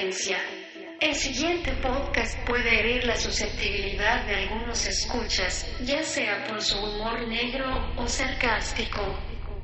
El 0.00 1.14
siguiente 1.14 1.72
podcast 1.72 2.38
puede 2.46 2.80
herir 2.80 3.04
la 3.04 3.16
susceptibilidad 3.16 4.24
de 4.24 4.34
algunos 4.34 4.86
escuchas, 4.86 5.70
ya 5.84 6.02
sea 6.02 6.46
por 6.46 6.62
su 6.62 6.78
humor 6.78 7.28
negro 7.28 7.66
o 7.98 8.08
sarcástico. 8.08 9.02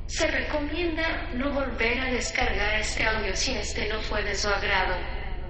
Se 0.05 0.27
recomienda 0.27 1.31
no 1.33 1.51
volver 1.51 1.99
a 2.01 2.11
descargar 2.11 2.79
este 2.79 3.03
audio 3.03 3.35
si 3.35 3.53
este 3.53 3.87
no 3.89 3.99
fue 4.01 4.21
de 4.21 4.35
su 4.35 4.47
agrado. 4.47 4.95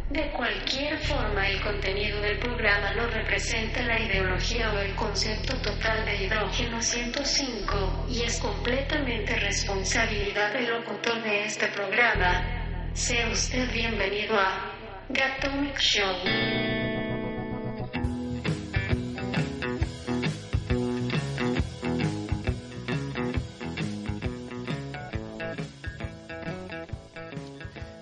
De 0.10 0.32
cualquier 0.32 0.98
forma, 1.00 1.50
el 1.50 1.60
contenido 1.60 2.22
del 2.22 2.40
programa 2.40 2.94
no 2.94 3.08
representa 3.08 3.82
la 3.82 4.00
ideología 4.00 4.72
o 4.72 4.80
el 4.80 4.96
concepto 4.96 5.54
total 5.62 6.06
de 6.06 6.24
hidrógeno 6.24 6.82
105 6.82 8.06
y 8.10 8.22
es 8.22 8.40
completamente 8.40 9.36
responsabilidad 9.36 10.54
del 10.54 10.70
locutor 10.70 11.22
de 11.24 11.44
este 11.44 11.68
programa. 11.68 12.90
Sea 12.94 13.30
usted 13.30 13.70
bienvenido 13.74 14.40
a 14.40 14.77
Gatomic 15.10 15.80
Show. 15.80 16.04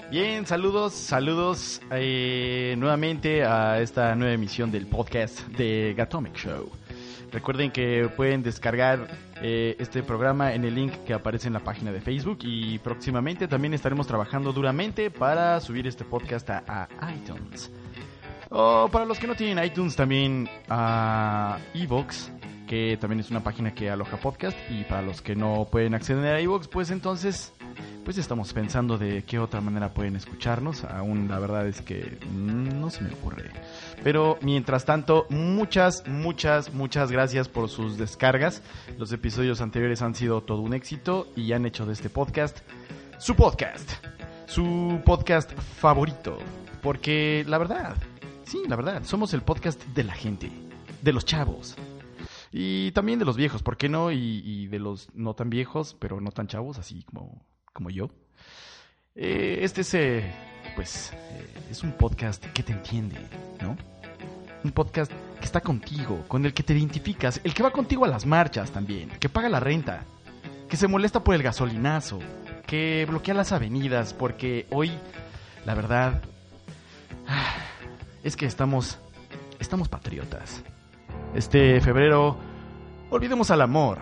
Bien, 0.10 0.46
saludos, 0.48 0.94
saludos 0.94 1.82
eh, 1.92 2.74
nuevamente 2.78 3.44
a 3.44 3.80
esta 3.82 4.16
nueva 4.16 4.34
emisión 4.34 4.72
del 4.72 4.88
podcast 4.88 5.42
de 5.50 5.94
Gatomic 5.96 6.36
Show. 6.36 6.72
Recuerden 7.36 7.70
que 7.70 8.10
pueden 8.16 8.44
descargar 8.44 9.10
eh, 9.42 9.76
este 9.78 10.04
programa 10.04 10.54
en 10.54 10.64
el 10.64 10.74
link 10.74 10.94
que 11.06 11.14
aparece 11.14 11.48
en 11.48 11.54
la 11.54 11.60
página 11.60 11.92
de 11.92 12.00
Facebook 12.00 12.40
y 12.44 12.80
próximamente 12.80 13.50
también 13.50 13.74
estaremos 13.74 14.08
trabajando 14.08 14.54
duramente 14.54 15.12
para 15.12 15.60
subir 15.60 15.86
este 15.86 16.06
podcast 16.06 16.50
a, 16.50 16.88
a 16.98 17.14
iTunes. 17.14 17.74
O 18.52 18.88
para 18.90 19.04
los 19.04 19.20
que 19.20 19.28
no 19.28 19.36
tienen 19.36 19.62
iTunes 19.62 19.98
también 19.98 20.48
a 20.70 21.60
Evox, 21.74 22.32
que 22.68 22.98
también 23.00 23.20
es 23.20 23.30
una 23.30 23.44
página 23.44 23.74
que 23.74 23.90
aloja 23.90 24.18
podcast 24.18 24.58
y 24.70 24.84
para 24.84 25.02
los 25.02 25.22
que 25.22 25.36
no 25.36 25.68
pueden 25.72 25.94
acceder 25.94 26.36
a 26.36 26.40
Evox, 26.40 26.68
pues 26.68 26.90
entonces 26.92 27.54
pues 28.04 28.20
estamos 28.20 28.54
pensando 28.54 28.98
de 29.00 29.24
qué 29.24 29.40
otra 29.40 29.62
manera 29.62 29.94
pueden 29.94 30.16
escucharnos. 30.16 30.84
Aún 30.84 31.28
la 31.28 31.40
verdad 31.40 31.68
es 31.68 31.82
que 31.82 32.20
no 32.32 32.92
se 32.92 33.04
me 33.04 33.12
ocurre. 33.12 33.50
Pero 34.04 34.38
mientras 34.42 34.86
tanto, 34.86 35.26
muchas, 35.30 36.08
muchas, 36.08 36.72
muchas 36.74 37.12
gracias 37.12 37.50
por 37.50 37.68
sus 37.68 37.98
descargas. 37.98 38.62
Los 39.00 39.12
episodios 39.12 39.60
anteriores 39.60 40.04
han 40.04 40.14
sido 40.14 40.42
todo 40.42 40.62
un 40.62 40.76
éxito 40.76 41.28
y 41.36 41.52
han 41.54 41.66
hecho 41.66 41.86
de 41.88 41.94
este 41.94 42.10
podcast 42.10 42.60
su 43.18 43.36
podcast. 43.36 43.90
Su 44.46 45.02
podcast 45.04 45.52
favorito. 45.80 46.38
Porque 46.84 47.44
la 47.48 47.58
verdad, 47.58 47.96
sí, 48.46 48.62
la 48.68 48.76
verdad, 48.76 49.04
somos 49.04 49.34
el 49.34 49.42
podcast 49.42 49.84
de 49.96 50.04
la 50.04 50.14
gente, 50.14 50.52
de 51.02 51.14
los 51.14 51.26
chavos. 51.26 51.76
Y 52.58 52.92
también 52.94 53.20
de 53.20 53.26
los 53.26 53.36
viejos, 53.36 53.64
¿por 53.64 53.76
qué 53.76 53.90
no? 53.90 54.12
Y, 54.12 54.42
y 54.46 54.68
de 54.68 54.80
los 54.80 55.10
no 55.14 55.34
tan 55.34 55.50
viejos, 55.50 55.98
pero 56.00 56.22
no 56.22 56.32
tan 56.32 56.48
chavos, 56.48 56.80
así 56.80 57.04
como 57.04 57.46
como 57.76 57.90
yo. 57.90 58.10
Eh, 59.16 59.60
este 59.62 59.82
es, 59.82 59.94
eh, 59.94 60.34
pues, 60.76 61.12
eh, 61.12 61.68
es 61.70 61.84
un 61.84 61.92
podcast 61.92 62.44
que 62.46 62.64
te 62.64 62.72
entiende, 62.72 63.18
¿no? 63.62 63.76
Un 64.64 64.72
podcast 64.72 65.12
que 65.40 65.46
está 65.46 65.60
contigo, 65.60 66.24
con 66.30 66.46
el 66.46 66.54
que 66.54 66.64
te 66.64 66.74
identificas, 66.74 67.42
el 67.44 67.54
que 67.54 67.64
va 67.64 67.72
contigo 67.72 68.06
a 68.06 68.08
las 68.08 68.26
marchas 68.26 68.72
también, 68.72 69.10
que 69.20 69.28
paga 69.28 69.50
la 69.50 69.60
renta, 69.60 70.06
que 70.70 70.78
se 70.78 70.88
molesta 70.88 71.22
por 71.22 71.36
el 71.36 71.44
gasolinazo, 71.44 72.20
que 72.66 73.06
bloquea 73.10 73.34
las 73.34 73.52
avenidas, 73.52 74.14
porque 74.14 74.66
hoy, 74.72 74.92
la 75.66 75.76
verdad, 75.76 76.24
ah, 77.28 77.56
es 78.24 78.38
que 78.38 78.46
estamos, 78.46 79.00
estamos 79.60 79.90
patriotas. 79.90 80.64
Este 81.36 81.82
febrero, 81.82 82.38
olvidemos 83.16 83.50
al 83.50 83.62
amor, 83.62 84.00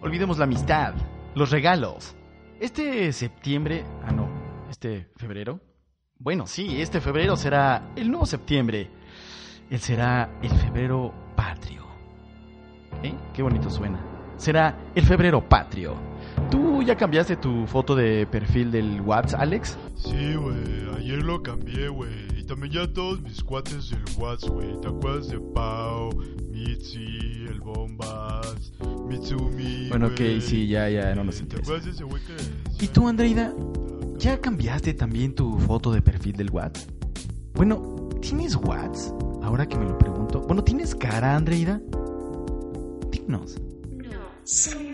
olvidemos 0.00 0.38
la 0.38 0.44
amistad, 0.44 0.94
los 1.34 1.50
regalos, 1.50 2.16
este 2.60 3.12
septiembre, 3.12 3.84
ah 4.04 4.10
no, 4.10 4.28
este 4.70 5.08
febrero. 5.16 5.60
Bueno, 6.18 6.46
sí, 6.46 6.80
este 6.80 7.00
febrero 7.00 7.36
será 7.36 7.90
el 7.96 8.08
nuevo 8.10 8.26
septiembre. 8.26 8.90
Él 9.70 9.80
será 9.80 10.38
el 10.42 10.50
febrero 10.50 11.12
patrio. 11.34 11.86
¿Eh? 13.02 13.14
Qué 13.34 13.42
bonito 13.42 13.70
suena. 13.70 14.00
Será 14.36 14.76
el 14.94 15.04
febrero 15.04 15.48
patrio. 15.48 15.96
¿Tú 16.50 16.82
ya 16.82 16.96
cambiaste 16.96 17.36
tu 17.36 17.66
foto 17.66 17.94
de 17.94 18.26
perfil 18.26 18.70
del 18.70 19.00
WhatsApp, 19.00 19.40
Alex? 19.40 19.78
Sí, 19.96 20.34
güey, 20.34 20.96
ayer 20.96 21.22
lo 21.22 21.42
cambié, 21.42 21.88
güey. 21.88 22.31
Y 22.42 22.44
también 22.44 22.72
ya 22.72 22.92
todos 22.92 23.20
mis 23.22 23.40
cuates 23.40 23.90
del 23.90 24.02
WhatsApp, 24.18 24.50
güey. 24.50 24.80
¿Te 24.80 24.88
acuerdas 24.88 25.28
de 25.28 25.38
Pau, 25.38 26.10
Mitzi, 26.50 27.44
el 27.48 27.60
Bombas, 27.60 28.72
Mitsumi? 29.06 29.88
Bueno, 29.90 30.08
ok, 30.08 30.20
sí, 30.40 30.66
ya, 30.66 30.88
ya, 30.90 31.14
no 31.14 31.22
nos 31.22 31.36
¿Te 31.36 31.42
interesa. 31.42 31.62
acuerdas 31.70 31.84
de 31.84 31.90
ese 31.92 32.02
güey 32.02 32.20
que 32.24 32.84
¿Y 32.84 32.88
tú, 32.88 33.06
Andreida? 33.06 33.54
¿Ya 34.18 34.40
cambiaste 34.40 34.92
también 34.94 35.36
tu 35.36 35.56
foto 35.60 35.92
de 35.92 36.02
perfil 36.02 36.32
del 36.34 36.50
WhatsApp? 36.50 36.90
Bueno, 37.54 38.08
¿tienes 38.20 38.56
WhatsApp? 38.56 39.22
Ahora 39.44 39.68
que 39.68 39.78
me 39.78 39.84
lo 39.84 39.96
pregunto. 39.96 40.40
Bueno, 40.40 40.64
¿tienes 40.64 40.96
cara, 40.96 41.36
Andreida? 41.36 41.80
Dinos. 43.12 43.54
No, 43.88 44.18
soy 44.42 44.91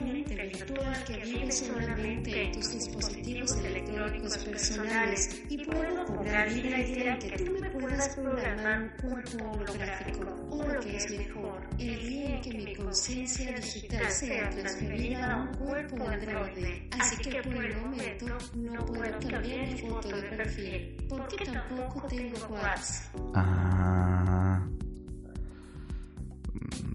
que 1.05 1.17
vive 1.19 1.53
solamente 1.53 2.43
en 2.45 2.53
tus 2.53 2.71
dispositivos 2.73 3.57
electrónicos 3.57 4.39
personales 4.39 5.43
y 5.49 5.65
puedo 5.65 6.07
jugar 6.07 6.53
la 6.53 6.81
idea 6.81 7.17
de 7.17 7.31
que 7.31 7.45
tú 7.45 7.53
me 7.53 7.71
puedas 7.71 8.09
programar 8.17 8.83
un 8.83 9.09
cuerpo 9.09 9.51
holográfico 9.51 10.47
o 10.51 10.63
lo 10.63 10.81
que 10.81 10.97
es 10.97 11.11
mejor, 11.11 11.61
el 11.79 12.09
día 12.09 12.37
en 12.37 12.41
que 12.41 12.55
mi 12.55 12.75
conciencia 12.75 13.53
digital 13.53 14.11
sea 14.11 14.51
transferida 14.51 15.33
a 15.33 15.43
un 15.43 15.55
cuerpo 15.55 16.09
androide. 16.09 16.89
Así 16.99 17.17
que 17.17 17.43
por 17.43 17.65
el 17.65 17.77
momento 17.77 18.27
no 18.55 18.87
puedo 18.87 19.19
cambiar 19.29 19.67
mi 19.67 19.79
foto 19.79 20.09
de 20.09 20.23
perfil 20.23 20.97
porque 21.09 21.45
tampoco 21.45 22.07
tengo 22.09 22.39
WhatsApp. 22.51 23.15
Ah. 23.35 24.67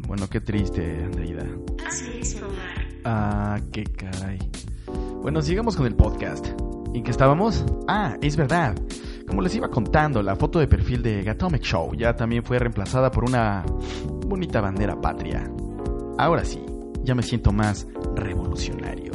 Bueno, 0.08 0.30
qué 0.30 0.42
triste, 0.42 1.04
Andreida. 1.04 1.48
Así 1.88 2.20
es, 2.20 2.36
Omar. 2.42 2.83
Ah, 3.06 3.60
qué 3.72 3.84
caray. 3.84 4.40
Bueno, 5.22 5.42
sigamos 5.42 5.76
con 5.76 5.86
el 5.86 5.96
podcast. 5.96 6.48
¿En 6.94 7.04
qué 7.04 7.12
estábamos? 7.12 7.66
Ah, 7.88 8.18
es 8.22 8.38
verdad. 8.38 8.76
Como 9.28 9.42
les 9.42 9.56
iba 9.56 9.70
contando, 9.70 10.22
la 10.22 10.36
foto 10.36 10.60
de 10.60 10.68
perfil 10.68 11.02
de 11.02 11.24
Gatomic 11.24 11.64
Show 11.64 11.96
ya 11.96 12.16
también 12.16 12.44
fue 12.44 12.60
reemplazada 12.60 13.12
por 13.12 13.24
una 13.24 13.64
bonita 14.28 14.62
bandera 14.62 15.00
patria. 15.00 15.50
Ahora 16.18 16.46
sí, 16.46 16.64
ya 17.04 17.16
me 17.16 17.24
siento 17.24 17.52
más 17.52 17.88
revolucionario. 18.16 19.14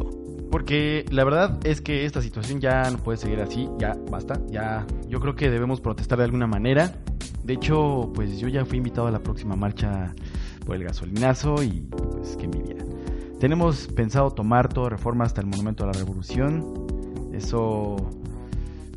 Porque 0.50 1.05
la 1.10 1.25
verdad 1.25 1.59
es 1.65 1.81
que 1.81 2.05
esta 2.05 2.22
situación 2.22 2.60
ya 2.60 2.91
no 2.91 2.99
puede 2.99 3.19
seguir 3.19 3.41
así, 3.41 3.69
ya 3.78 3.97
basta, 4.10 4.41
ya 4.49 4.87
yo 5.06 5.20
creo 5.20 5.34
que 5.34 5.50
debemos 5.50 5.81
protestar 5.81 6.19
de 6.19 6.25
alguna 6.25 6.46
manera. 6.46 6.94
De 7.44 7.55
hecho, 7.55 8.11
pues 8.14 8.38
yo 8.38 8.49
ya 8.49 8.64
fui 8.64 8.79
invitado 8.79 9.06
a 9.06 9.11
la 9.11 9.20
próxima 9.20 9.56
marcha 9.56 10.14
por 10.64 10.76
el 10.76 10.84
gasolinazo 10.84 11.62
y 11.62 11.81
pues 11.81 12.37
qué 12.37 12.46
envidia. 12.46 12.78
Tenemos 13.38 13.87
pensado 13.88 14.31
tomar 14.31 14.69
toda 14.69 14.90
reforma 14.90 15.25
hasta 15.25 15.40
el 15.40 15.46
Monumento 15.46 15.85
a 15.85 15.87
la 15.87 15.93
Revolución. 15.93 16.87
Eso 17.32 17.96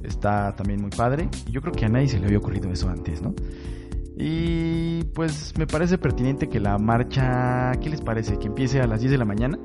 está 0.03 0.55
también 0.55 0.81
muy 0.81 0.89
padre. 0.89 1.29
Yo 1.49 1.61
creo 1.61 1.73
que 1.73 1.85
a 1.85 1.89
nadie 1.89 2.07
se 2.07 2.19
le 2.19 2.25
había 2.25 2.39
ocurrido 2.39 2.71
eso 2.71 2.89
antes, 2.89 3.21
¿no? 3.21 3.35
Y 4.17 5.03
pues 5.13 5.53
me 5.57 5.67
parece 5.67 5.97
pertinente 5.97 6.49
que 6.49 6.59
la 6.59 6.77
marcha, 6.79 7.71
¿qué 7.81 7.89
les 7.89 8.01
parece? 8.01 8.37
Que 8.39 8.47
empiece 8.47 8.81
a 8.81 8.87
las 8.87 8.99
10 8.99 9.11
de 9.11 9.17
la 9.17 9.25
mañana, 9.25 9.59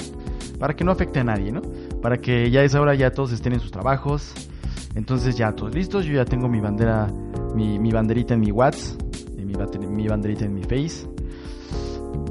para 0.58 0.76
que 0.76 0.84
no 0.84 0.92
afecte 0.92 1.20
a 1.20 1.24
nadie, 1.24 1.52
¿no? 1.52 1.62
Para 2.02 2.18
que 2.18 2.50
ya 2.50 2.60
a 2.60 2.64
esa 2.64 2.80
hora 2.80 2.94
ya 2.94 3.10
todos 3.10 3.32
estén 3.32 3.54
en 3.54 3.60
sus 3.60 3.70
trabajos. 3.70 4.34
Entonces 4.94 5.36
ya 5.36 5.52
todos 5.52 5.74
listos, 5.74 6.04
yo 6.04 6.14
ya 6.14 6.24
tengo 6.24 6.48
mi 6.48 6.60
bandera, 6.60 7.06
mi, 7.54 7.90
banderita 7.90 8.34
en 8.34 8.40
mi 8.40 8.50
WhatsApp, 8.50 9.00
mi, 9.36 9.86
mi 9.86 10.08
banderita 10.08 10.44
en 10.44 10.54
mi 10.54 10.62
Face. 10.62 11.15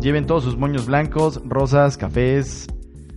Lleven 0.02 0.26
todos 0.26 0.44
sus 0.44 0.58
moños 0.58 0.86
blancos, 0.86 1.42
rosas, 1.46 1.98
cafés, 1.98 2.68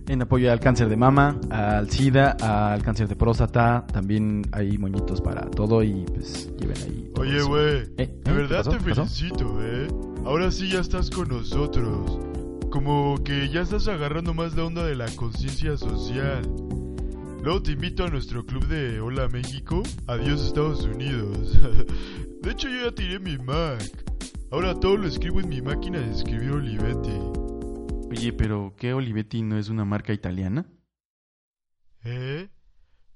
En 0.07 0.23
apoyo 0.23 0.51
al 0.51 0.59
cáncer 0.59 0.89
de 0.89 0.97
mama, 0.97 1.39
al 1.51 1.87
SIDA, 1.91 2.31
al 2.73 2.81
cáncer 2.81 3.07
de 3.07 3.15
próstata, 3.15 3.85
también 3.93 4.41
hay 4.51 4.75
moñitos 4.79 5.21
para 5.21 5.41
todo 5.51 5.83
y 5.83 6.03
pues 6.15 6.51
lleven 6.57 6.77
ahí. 6.77 7.11
todo 7.13 7.23
Oye, 7.23 7.41
güey, 7.43 7.75
Eh, 7.75 7.91
¿eh? 7.97 8.19
de 8.23 8.31
verdad 8.31 8.63
te 8.65 8.79
felicito, 8.79 9.59
¿eh? 9.61 9.87
Ahora 10.25 10.49
sí 10.51 10.69
ya 10.71 10.79
estás 10.79 11.11
con 11.11 11.27
nosotros. 11.27 12.19
Como 12.71 13.15
que 13.23 13.49
ya 13.49 13.61
estás 13.61 13.87
agarrando 13.87 14.33
más 14.33 14.55
la 14.55 14.65
onda 14.65 14.83
de 14.83 14.95
la 14.95 15.05
conciencia 15.15 15.77
social. 15.77 16.41
Luego 17.43 17.61
te 17.61 17.71
invito 17.73 18.03
a 18.03 18.09
nuestro 18.09 18.43
club 18.45 18.65
de 18.67 18.99
Hola 18.99 19.27
México, 19.29 19.83
Adiós 20.07 20.41
Estados 20.45 20.83
Unidos. 20.85 21.55
de 22.41 22.51
hecho 22.51 22.67
yo 22.67 22.85
ya 22.85 22.91
tiré 22.95 23.19
mi 23.19 23.37
Mac. 23.37 23.79
Ahora 24.51 24.73
todo 24.73 24.97
lo 24.97 25.07
escribo 25.07 25.39
en 25.39 25.49
mi 25.49 25.61
máquina 25.61 25.99
de 25.99 26.09
escribir 26.09 26.51
Olivetti. 26.51 27.19
Oye, 28.09 28.33
pero 28.33 28.73
¿qué 28.75 28.95
Olivetti 28.95 29.43
no 29.43 29.59
es 29.59 29.69
una 29.69 29.85
marca 29.85 30.11
italiana? 30.11 30.65
¿Eh? 32.03 32.49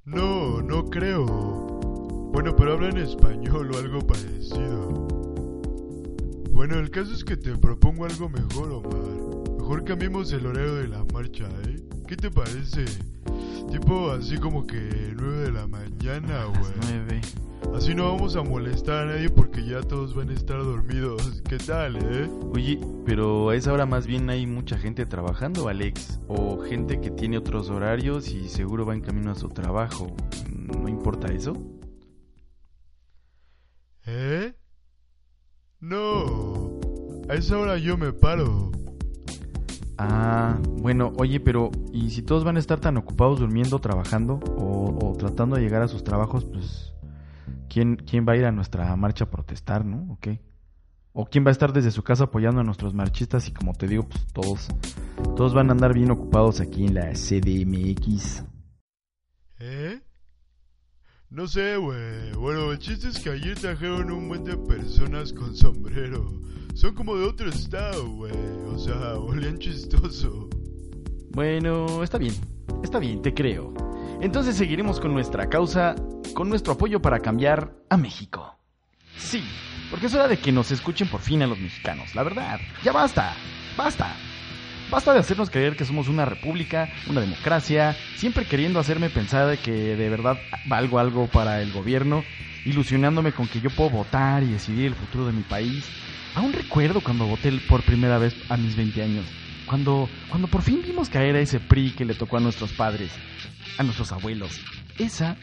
No, 0.06 0.62
no 0.62 0.86
creo. 0.92 1.26
Bueno, 2.32 2.56
pero 2.56 2.74
habla 2.74 2.90
en 2.90 2.98
español 2.98 3.72
o 3.74 3.78
algo 3.80 4.06
parecido. 4.06 5.08
Bueno, 6.52 6.78
el 6.78 6.92
caso 6.92 7.14
es 7.14 7.24
que 7.24 7.36
te 7.36 7.58
propongo 7.58 8.06
algo 8.06 8.30
mejor, 8.30 8.72
Omar. 8.72 9.58
Mejor 9.58 9.84
cambiemos 9.86 10.32
el 10.34 10.46
horario 10.46 10.76
de 10.76 10.88
la 10.88 11.04
marcha, 11.06 11.50
¿eh? 11.68 11.83
¿Qué 12.14 12.18
te 12.18 12.30
parece? 12.30 12.86
Tipo 13.72 14.12
así 14.12 14.38
como 14.38 14.68
que 14.68 15.16
9 15.16 15.46
de 15.46 15.52
la 15.52 15.66
mañana, 15.66 16.46
güey. 16.46 17.22
Así 17.76 17.96
no 17.96 18.04
vamos 18.04 18.36
a 18.36 18.44
molestar 18.44 19.08
a 19.08 19.14
nadie 19.14 19.32
porque 19.32 19.66
ya 19.66 19.82
todos 19.82 20.14
van 20.14 20.30
a 20.30 20.34
estar 20.34 20.60
dormidos. 20.60 21.42
¿Qué 21.50 21.58
tal, 21.58 21.96
eh? 21.96 22.30
Oye, 22.54 22.80
pero 23.04 23.50
a 23.50 23.56
esa 23.56 23.74
hora 23.74 23.88
más 23.88 24.06
bien 24.06 24.30
hay 24.30 24.46
mucha 24.46 24.78
gente 24.78 25.08
trabajando, 25.08 25.70
Alex. 25.70 26.20
O 26.28 26.60
gente 26.60 27.02
que 27.02 27.10
tiene 27.10 27.40
otros 27.40 27.72
horarios 27.72 28.30
y 28.30 28.48
seguro 28.48 28.86
va 28.86 28.94
en 28.94 29.02
camino 29.02 29.32
a 29.32 29.36
su 29.36 29.50
trabajo. 29.50 30.16
¿No 30.56 30.88
importa 30.88 31.34
eso? 31.34 31.58
¿Eh? 34.06 34.54
No. 35.80 36.80
A 37.28 37.34
esa 37.34 37.58
hora 37.58 37.80
yo 37.80 37.98
me 37.98 38.14
paro. 38.14 38.72
Ah, 40.06 40.60
bueno, 40.82 41.14
oye, 41.18 41.40
pero 41.40 41.72
¿y 41.94 42.10
si 42.10 42.24
todos 42.24 42.44
van 42.44 42.58
a 42.58 42.60
estar 42.60 42.78
tan 42.82 42.98
ocupados 42.98 43.40
durmiendo, 43.40 43.80
trabajando 43.80 44.42
o, 44.58 45.16
tratando 45.18 45.56
de 45.56 45.62
llegar 45.62 45.82
a 45.82 45.88
sus 45.88 46.04
trabajos, 46.04 46.44
pues 46.44 46.94
¿quién, 47.70 47.96
¿quién 47.96 48.26
va 48.28 48.34
a 48.34 48.36
ir 48.36 48.44
a 48.44 48.52
nuestra 48.52 48.94
marcha 48.98 49.24
a 49.24 49.30
protestar, 49.30 49.86
no? 49.86 50.12
¿O 50.12 50.20
qué? 50.20 50.42
¿O 51.14 51.26
quién 51.26 51.46
va 51.46 51.50
a 51.50 51.52
estar 51.54 51.72
desde 51.72 51.92
su 51.92 52.04
casa 52.04 52.26
apoyando 52.26 52.60
a 52.60 52.66
nuestros 52.66 52.94
marchistas 52.94 53.48
y 53.48 53.54
como 53.54 53.74
te 53.76 53.88
digo, 53.88 54.04
pues 54.04 54.28
todos, 54.34 54.68
todos 55.38 55.54
van 55.54 55.70
a 55.70 55.72
andar 55.72 55.94
bien 55.94 56.12
ocupados 56.12 56.60
aquí 56.60 56.86
en 56.86 56.96
la 56.96 57.14
CDMX? 57.14 58.44
¿Eh? 59.60 60.02
No 61.34 61.48
sé, 61.48 61.78
güey. 61.78 62.32
Bueno, 62.34 62.72
el 62.72 62.78
chiste 62.78 63.08
es 63.08 63.20
que 63.20 63.32
ayer 63.32 63.60
trajeron 63.60 64.12
un 64.12 64.28
buen 64.30 64.44
de 64.44 64.56
personas 64.56 65.34
con 65.34 65.56
sombrero. 65.56 66.32
Son 66.76 66.94
como 66.94 67.16
de 67.16 67.26
otro 67.26 67.50
estado, 67.50 68.08
güey. 68.08 68.36
O 68.68 68.78
sea, 68.78 69.16
olían 69.16 69.58
chistoso. 69.58 70.48
Bueno, 71.32 72.04
está 72.04 72.20
bien, 72.20 72.36
está 72.84 73.00
bien, 73.00 73.24
te 73.24 73.34
creo. 73.34 73.74
Entonces 74.22 74.56
seguiremos 74.56 75.00
con 75.00 75.12
nuestra 75.12 75.50
causa, 75.50 75.96
con 76.36 76.50
nuestro 76.50 76.74
apoyo 76.74 77.02
para 77.02 77.20
cambiar 77.20 77.74
a 77.90 77.98
México. 77.98 78.56
Sí, 79.18 79.44
porque 79.90 80.06
es 80.06 80.14
hora 80.14 80.28
de 80.28 80.38
que 80.38 80.52
nos 80.52 80.70
escuchen 80.70 81.08
por 81.08 81.22
fin 81.22 81.42
a 81.42 81.48
los 81.48 81.58
mexicanos, 81.58 82.14
la 82.14 82.22
verdad. 82.22 82.60
Ya 82.84 82.92
basta, 82.92 83.34
basta. 83.76 84.16
Basta 84.94 85.12
de 85.12 85.22
hacernos 85.22 85.50
creer 85.50 85.76
que 85.76 85.86
somos 85.86 86.08
una 86.08 86.24
república, 86.24 86.88
una 87.08 87.20
democracia, 87.20 87.98
siempre 88.16 88.46
queriendo 88.46 88.80
hacerme 88.80 89.10
pensar 89.10 89.58
que 89.58 89.72
de 89.72 90.08
verdad 90.08 90.40
valgo 90.68 91.00
algo 91.00 91.26
para 91.26 91.64
el 91.64 91.72
gobierno, 91.72 92.24
ilusionándome 92.64 93.32
con 93.32 93.48
que 93.48 93.60
yo 93.60 93.72
puedo 93.72 93.90
votar 93.90 94.44
y 94.44 94.52
decidir 94.52 94.86
el 94.86 94.94
futuro 94.94 95.26
de 95.26 95.32
mi 95.32 95.42
país. 95.42 95.90
Aún 96.36 96.54
recuerdo 96.54 97.02
cuando 97.02 97.26
voté 97.26 97.52
por 97.68 97.82
primera 97.82 98.20
vez 98.20 98.36
a 98.50 98.56
mis 98.56 98.76
20 98.76 99.02
años, 99.02 99.26
cuando, 99.66 100.08
cuando 100.30 100.48
por 100.48 100.62
fin 100.62 100.84
vimos 100.86 101.10
caer 101.10 101.38
a 101.38 101.40
ese 101.40 101.60
PRI 101.60 101.94
que 101.94 102.06
le 102.06 102.14
tocó 102.14 102.38
a 102.38 102.42
nuestros 102.42 102.72
padres, 102.74 103.12
a 103.80 103.84
nuestros 103.84 104.12
abuelos. 104.12 104.62
Esa... 105.00 105.38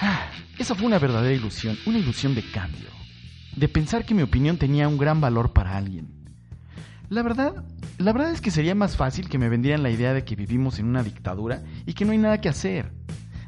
Ah, 0.00 0.30
esa 0.58 0.76
fue 0.76 0.86
una 0.86 1.00
verdadera 1.00 1.34
ilusión, 1.34 1.76
una 1.86 1.98
ilusión 1.98 2.36
de 2.36 2.48
cambio, 2.52 2.90
de 3.56 3.66
pensar 3.68 4.04
que 4.04 4.14
mi 4.14 4.22
opinión 4.22 4.58
tenía 4.58 4.86
un 4.86 4.96
gran 4.96 5.20
valor 5.20 5.52
para 5.52 5.76
alguien. 5.76 6.19
La 7.10 7.24
verdad, 7.24 7.64
la 7.98 8.12
verdad 8.12 8.30
es 8.30 8.40
que 8.40 8.52
sería 8.52 8.76
más 8.76 8.96
fácil 8.96 9.28
que 9.28 9.36
me 9.36 9.48
vendieran 9.48 9.82
la 9.82 9.90
idea 9.90 10.14
de 10.14 10.24
que 10.24 10.36
vivimos 10.36 10.78
en 10.78 10.86
una 10.86 11.02
dictadura 11.02 11.60
y 11.84 11.94
que 11.94 12.04
no 12.04 12.12
hay 12.12 12.18
nada 12.18 12.40
que 12.40 12.48
hacer. 12.48 12.92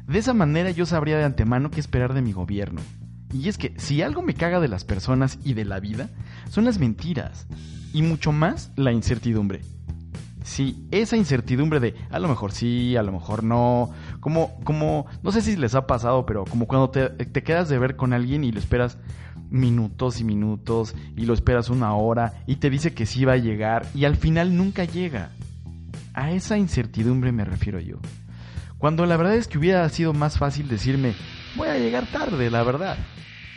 De 0.05 0.19
esa 0.19 0.33
manera 0.33 0.69
yo 0.71 0.85
sabría 0.85 1.17
de 1.17 1.23
antemano 1.23 1.71
qué 1.71 1.79
esperar 1.79 2.13
de 2.13 2.21
mi 2.21 2.33
gobierno. 2.33 2.81
Y 3.31 3.47
es 3.47 3.57
que 3.57 3.73
si 3.77 4.01
algo 4.01 4.21
me 4.21 4.33
caga 4.33 4.59
de 4.59 4.67
las 4.67 4.83
personas 4.83 5.39
y 5.45 5.53
de 5.53 5.63
la 5.63 5.79
vida, 5.79 6.09
son 6.49 6.65
las 6.65 6.77
mentiras. 6.77 7.47
Y 7.93 8.01
mucho 8.01 8.33
más 8.33 8.73
la 8.75 8.91
incertidumbre. 8.91 9.61
Sí, 10.43 10.85
esa 10.91 11.15
incertidumbre 11.15 11.79
de 11.79 11.95
a 12.09 12.19
lo 12.19 12.27
mejor 12.27 12.51
sí, 12.51 12.97
a 12.97 13.01
lo 13.01 13.13
mejor 13.13 13.45
no. 13.45 13.91
Como, 14.19 14.59
como, 14.65 15.05
no 15.23 15.31
sé 15.31 15.41
si 15.41 15.55
les 15.55 15.73
ha 15.73 15.87
pasado, 15.87 16.25
pero 16.25 16.43
como 16.43 16.67
cuando 16.67 16.89
te, 16.89 17.07
te 17.07 17.43
quedas 17.43 17.69
de 17.69 17.79
ver 17.79 17.95
con 17.95 18.11
alguien 18.11 18.43
y 18.43 18.51
lo 18.51 18.59
esperas 18.59 18.97
minutos 19.53 20.19
y 20.19 20.23
minutos 20.23 20.95
y 21.15 21.25
lo 21.25 21.33
esperas 21.33 21.69
una 21.69 21.93
hora 21.93 22.33
y 22.47 22.55
te 22.55 22.71
dice 22.71 22.93
que 22.93 23.05
sí 23.05 23.23
va 23.23 23.33
a 23.33 23.37
llegar 23.37 23.85
y 23.93 24.05
al 24.05 24.17
final 24.17 24.57
nunca 24.57 24.83
llega. 24.83 25.29
A 26.13 26.31
esa 26.31 26.57
incertidumbre 26.57 27.31
me 27.31 27.45
refiero 27.45 27.79
yo. 27.79 27.99
Cuando 28.79 29.05
la 29.05 29.15
verdad 29.15 29.35
es 29.35 29.47
que 29.47 29.57
hubiera 29.57 29.87
sido 29.89 30.11
más 30.13 30.37
fácil 30.37 30.67
decirme, 30.67 31.13
voy 31.55 31.69
a 31.69 31.77
llegar 31.77 32.07
tarde, 32.07 32.49
la 32.49 32.63
verdad. 32.63 32.97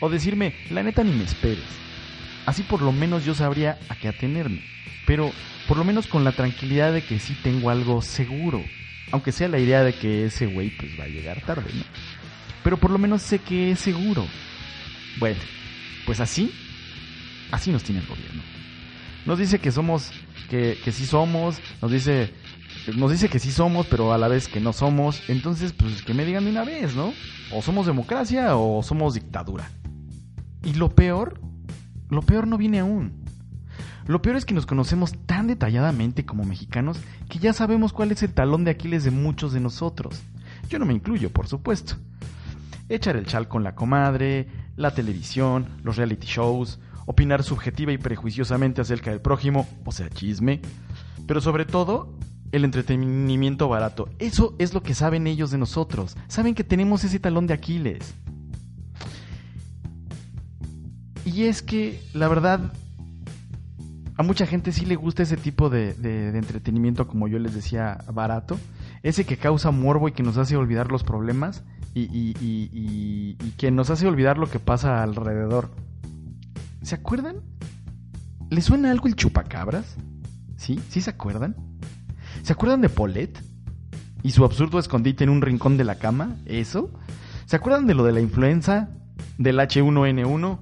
O 0.00 0.10
decirme, 0.10 0.54
la 0.70 0.82
neta 0.82 1.02
ni 1.02 1.12
me 1.12 1.24
esperes. 1.24 1.64
Así 2.44 2.62
por 2.62 2.82
lo 2.82 2.92
menos 2.92 3.24
yo 3.24 3.34
sabría 3.34 3.78
a 3.88 3.96
qué 3.96 4.08
atenerme. 4.08 4.62
Pero 5.06 5.32
por 5.66 5.78
lo 5.78 5.84
menos 5.84 6.06
con 6.06 6.24
la 6.24 6.32
tranquilidad 6.32 6.92
de 6.92 7.02
que 7.02 7.18
sí 7.18 7.36
tengo 7.42 7.70
algo 7.70 8.02
seguro. 8.02 8.62
Aunque 9.12 9.32
sea 9.32 9.48
la 9.48 9.58
idea 9.58 9.82
de 9.82 9.94
que 9.94 10.26
ese 10.26 10.46
güey 10.46 10.76
pues 10.76 10.92
va 11.00 11.04
a 11.04 11.08
llegar 11.08 11.40
tarde, 11.40 11.70
¿no? 11.74 11.84
Pero 12.62 12.76
por 12.76 12.90
lo 12.90 12.98
menos 12.98 13.22
sé 13.22 13.38
que 13.38 13.70
es 13.70 13.80
seguro. 13.80 14.26
Bueno, 15.18 15.40
pues 16.06 16.20
así, 16.20 16.52
así 17.50 17.72
nos 17.72 17.82
tiene 17.82 18.00
el 18.00 18.06
gobierno. 18.06 18.42
Nos 19.26 19.38
dice 19.38 19.58
que 19.58 19.72
somos, 19.72 20.12
que, 20.48 20.78
que 20.82 20.92
sí 20.92 21.04
somos, 21.04 21.58
nos 21.82 21.90
dice, 21.90 22.32
nos 22.94 23.10
dice 23.10 23.28
que 23.28 23.40
sí 23.40 23.50
somos, 23.50 23.86
pero 23.86 24.12
a 24.12 24.18
la 24.18 24.28
vez 24.28 24.48
que 24.48 24.60
no 24.60 24.72
somos. 24.72 25.28
Entonces, 25.28 25.72
pues 25.72 26.02
que 26.02 26.14
me 26.14 26.24
digan 26.24 26.44
de 26.44 26.50
una 26.50 26.64
vez, 26.64 26.94
¿no? 26.94 27.12
O 27.52 27.60
somos 27.60 27.86
democracia 27.86 28.56
o 28.56 28.82
somos 28.82 29.14
dictadura. 29.14 29.68
Y 30.64 30.74
lo 30.74 30.94
peor, 30.94 31.40
lo 32.08 32.22
peor 32.22 32.46
no 32.46 32.56
viene 32.56 32.78
aún. 32.78 33.24
Lo 34.06 34.22
peor 34.22 34.36
es 34.36 34.44
que 34.44 34.54
nos 34.54 34.66
conocemos 34.66 35.14
tan 35.26 35.48
detalladamente 35.48 36.24
como 36.24 36.44
mexicanos 36.44 36.98
que 37.28 37.40
ya 37.40 37.52
sabemos 37.52 37.92
cuál 37.92 38.12
es 38.12 38.22
el 38.22 38.32
talón 38.32 38.64
de 38.64 38.70
Aquiles 38.70 39.02
de 39.02 39.10
muchos 39.10 39.52
de 39.52 39.58
nosotros. 39.58 40.22
Yo 40.68 40.78
no 40.78 40.86
me 40.86 40.94
incluyo, 40.94 41.30
por 41.30 41.48
supuesto. 41.48 41.96
Echar 42.88 43.16
el 43.16 43.26
chal 43.26 43.48
con 43.48 43.64
la 43.64 43.74
comadre, 43.74 44.48
la 44.76 44.92
televisión, 44.92 45.68
los 45.82 45.96
reality 45.96 46.26
shows, 46.26 46.78
opinar 47.06 47.42
subjetiva 47.42 47.92
y 47.92 47.98
prejuiciosamente 47.98 48.80
acerca 48.80 49.10
del 49.10 49.20
prójimo, 49.20 49.66
o 49.84 49.92
sea, 49.92 50.10
chisme, 50.10 50.60
pero 51.26 51.40
sobre 51.40 51.64
todo 51.64 52.16
el 52.52 52.64
entretenimiento 52.64 53.68
barato. 53.68 54.08
Eso 54.18 54.54
es 54.58 54.74
lo 54.74 54.82
que 54.82 54.94
saben 54.94 55.26
ellos 55.26 55.50
de 55.50 55.58
nosotros. 55.58 56.16
Saben 56.28 56.54
que 56.54 56.64
tenemos 56.64 57.04
ese 57.04 57.18
talón 57.18 57.46
de 57.46 57.54
Aquiles. 57.54 58.14
Y 61.24 61.44
es 61.44 61.60
que, 61.60 62.00
la 62.14 62.28
verdad, 62.28 62.72
a 64.16 64.22
mucha 64.22 64.46
gente 64.46 64.72
sí 64.72 64.86
le 64.86 64.96
gusta 64.96 65.24
ese 65.24 65.36
tipo 65.36 65.68
de, 65.68 65.92
de, 65.94 66.28
entretenimiento, 66.38 67.08
como 67.08 67.26
yo 67.28 67.38
les 67.38 67.54
decía, 67.54 67.98
barato. 68.12 68.58
Ese 69.02 69.24
que 69.24 69.36
causa 69.36 69.70
morbo 69.70 70.08
y 70.08 70.12
que 70.12 70.22
nos 70.22 70.38
hace 70.38 70.56
olvidar 70.56 70.90
los 70.90 71.02
problemas 71.02 71.64
y, 71.96 72.02
y, 72.12 72.36
y, 72.42 73.36
y, 73.42 73.50
que 73.52 73.70
nos 73.70 73.88
hace 73.88 74.06
olvidar 74.06 74.36
lo 74.36 74.50
que 74.50 74.58
pasa 74.58 75.02
alrededor. 75.02 75.70
¿Se 76.82 76.94
acuerdan? 76.94 77.36
¿Le 78.50 78.60
suena 78.60 78.90
algo 78.90 79.08
el 79.08 79.16
chupacabras? 79.16 79.96
¿Sí? 80.58 80.78
¿Sí 80.90 81.00
se 81.00 81.08
acuerdan? 81.08 81.56
¿Se 82.42 82.52
acuerdan 82.52 82.82
de 82.82 82.90
Paulette? 82.90 83.42
¿Y 84.22 84.32
su 84.32 84.44
absurdo 84.44 84.78
escondite 84.78 85.24
en 85.24 85.30
un 85.30 85.40
rincón 85.40 85.78
de 85.78 85.84
la 85.84 85.94
cama? 85.94 86.36
¿Eso? 86.44 86.92
¿Se 87.46 87.56
acuerdan 87.56 87.86
de 87.86 87.94
lo 87.94 88.04
de 88.04 88.12
la 88.12 88.20
influenza? 88.20 88.90
¿Del 89.38 89.58
H1N1? 89.58 90.58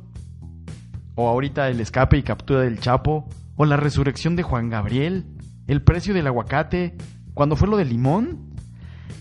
¿O 1.17 1.29
ahorita 1.29 1.69
el 1.69 1.81
escape 1.81 2.17
y 2.17 2.23
captura 2.23 2.61
del 2.61 2.79
Chapo? 2.79 3.29
¿O 3.57 3.65
la 3.65 3.77
resurrección 3.77 4.37
de 4.37 4.45
Juan 4.45 4.71
Gabriel? 4.71 5.27
¿El 5.67 5.83
precio 5.83 6.15
del 6.15 6.29
aguacate? 6.29 6.97
¿Cuándo 7.35 7.57
fue 7.57 7.67
lo 7.67 7.77
del 7.77 7.89
limón? 7.89 8.55